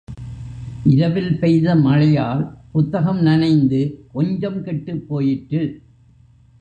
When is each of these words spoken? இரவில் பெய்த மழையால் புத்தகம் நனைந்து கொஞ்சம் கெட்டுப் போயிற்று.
இரவில் 0.85 1.37
பெய்த 1.39 1.75
மழையால் 1.75 2.41
புத்தகம் 2.71 3.21
நனைந்து 3.21 4.07
கொஞ்சம் 4.11 4.63
கெட்டுப் 4.63 5.07
போயிற்று. 5.07 5.83